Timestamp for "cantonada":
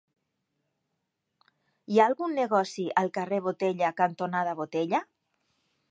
4.03-4.61